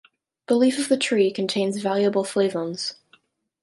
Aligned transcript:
The 0.47 0.55
leaf 0.55 0.79
of 0.79 0.89
the 0.89 0.97
tree 0.97 1.31
contains 1.31 1.77
valuable 1.77 2.23
flavones. 2.23 2.95